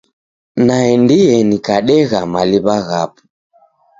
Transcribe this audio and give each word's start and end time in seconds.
Naendie 0.65 1.35
nikadegha 1.49 2.21
maliw'a 2.33 2.77
ghapo. 2.87 3.21